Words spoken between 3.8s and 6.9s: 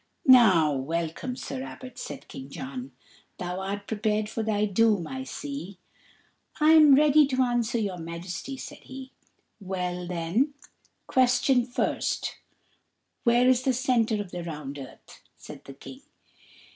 prepared for thy doom, I see." "I